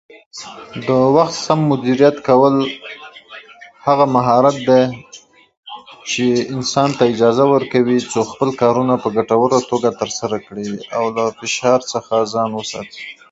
وخت 1.15 1.35
سم 1.45 1.59
مديريت 1.69 2.17
کول 2.27 2.55
هغه 3.85 4.05
مهارت 4.15 4.57
دی 4.69 4.83
چې 6.11 6.25
انسان 6.55 6.89
ته 6.97 7.03
اجازه 7.13 7.45
ورکوي 7.53 7.97
څو 8.11 8.19
خپل 8.31 8.49
کارونه 8.61 8.93
په 9.03 9.09
ګټوره 9.17 9.59
توګه 9.71 9.89
ترسره 10.01 10.37
کړي 10.45 10.65
او 10.97 11.03
له 11.15 11.23
فشار 11.39 11.79
څخه 11.93 12.15
ځان 12.33 12.49
وساتي. 12.55 13.01